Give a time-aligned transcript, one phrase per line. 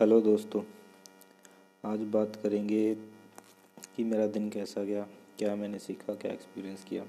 [0.00, 0.60] Hello दोस्तों,
[1.84, 2.94] आज बात करेंगे
[3.96, 5.06] कि मेरा दिन कैसा गया,
[5.38, 7.04] क्या मैंने सीखा, क्या एक्सपीरियंस किया।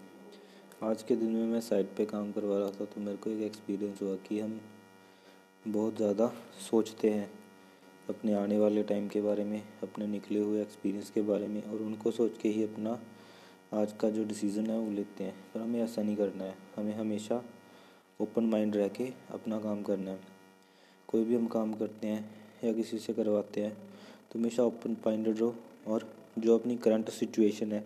[0.83, 3.42] आज के दिन में मैं साइट पे काम करवा रहा था तो मेरे को एक
[3.42, 4.60] एक्सपीरियंस हुआ कि हम
[5.65, 6.31] बहुत ज़्यादा
[6.70, 7.29] सोचते हैं
[8.10, 11.81] अपने आने वाले टाइम के बारे में, अपने निकले हुए एक्सपीरियंस के बारे में और
[11.81, 12.97] उनको सोच के ही अपना
[13.74, 16.95] आज का जो डिसीज़न है वो लेते हैं। पर हमें ऐसा नहीं करना है, हमें
[16.95, 17.44] हमेशा
[18.20, 20.20] ओपन माइंड रह के अपना काम करना है।
[21.09, 23.75] कोई भी हम काम करते हैं या किसी से करवाते हैं
[24.31, 25.55] तो हमेशा ओपन माइंडेड रहो
[25.88, 26.07] और
[26.38, 27.83] जो अपनी करंट सिचुएशन है,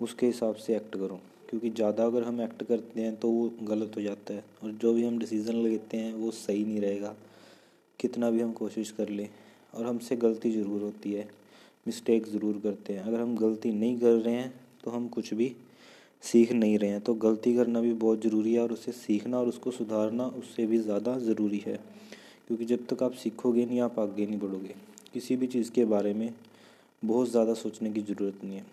[0.00, 3.96] उसके हिसाब से एक्ट करो। क्योंकि ज़्यादा अगर हम एक्ट करते हैं तो वो गलत
[3.96, 7.14] हो जाता है और जो भी हम डिसीज़न लेते हैं, वो सही नहीं रहेगा।
[8.00, 9.28] कितना भी हम कोशिश कर लें,
[9.74, 11.28] और हमसे गलती ज़रूर होती है
[11.86, 14.52] मिस्टेक ज़रूर करते हैं। अगर हम गलती नहीं कर रहे हैं
[14.84, 15.54] तो हम कुछ भी
[16.24, 19.48] सीख नहीं रहे हैं। तो गलती करना भी बहुत ज़रूरी है और उससे सीखना और
[19.48, 21.78] उसको सुधारना उससे भी ज़्यादा ज़रूरी है।
[22.50, 24.74] क्योंकि जब तक आप सीखोगे नहीं आप आगे नहीं बढ़ोगे।
[25.12, 26.32] किसी भी चीज़ के बारे में
[27.02, 28.64] बहुत ज़्यादा सोचने की ज़रूरत नहीं है।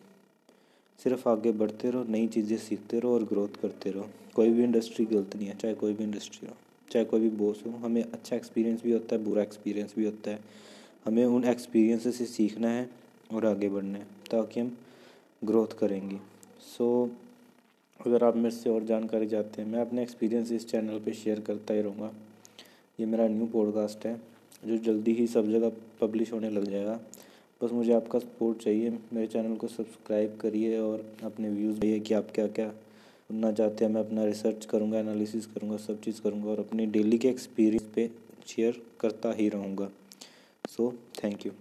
[1.00, 5.06] सिर्फ़ आगे बढ़ते रहो नई चीज़ें सीखते रहो और ग्रोथ करते रहो। कोई भी इंडस्ट्री
[5.06, 6.56] गलत नहीं है चाहे कोई भी इंडस्ट्री हो
[6.92, 10.32] चाहे कोई भी बॉस हो। हमें अच्छा एक्सपीरियंस भी होता है बुरा एक्सपीरियंस भी होता
[10.32, 10.40] है।
[11.06, 12.90] हमें उन एक्सपीरियंस से सीखना है
[13.34, 14.78] और आगे बढ़ना है ताकि हम
[15.42, 16.20] ग्रोथ करेंगे।
[16.78, 21.00] सो so, अगर आप मेरे से और जानकारी चाहते हैं मैं अपने एक्सपीरियंस इस चैनल
[21.00, 22.12] पे शेयर करता ही रहूँगा।
[23.00, 24.16] ये मेरा न्यू पॉडकास्ट है,
[24.66, 27.00] जो जल्दी ही सब जगह पब्लिश होने लग जाएगा।
[27.62, 32.14] बस मुझे आपका सपोर्ट चाहिए, मेरे चैनल को सब्सक्राइब करिए और अपने व्यूज़ दिए कि
[32.14, 36.50] आप क्या क्या सुनना चाहते हैं, मैं अपना रिसर्च करूँगा एनालिसिस करूँगा, सब चीज़ करूँगा
[36.52, 38.10] और अपनी डेली के एक्सपीरियंस पे
[38.48, 39.90] शेयर करता ही रहूँगा।
[40.70, 41.52] So thank you